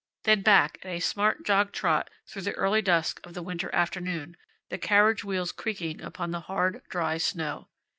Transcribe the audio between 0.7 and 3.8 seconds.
at a smart jog trot through the early dusk of the winter